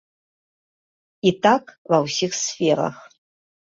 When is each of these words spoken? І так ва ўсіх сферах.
І 1.31 1.35
так 1.45 1.63
ва 1.93 1.97
ўсіх 2.09 2.31
сферах. 2.45 2.95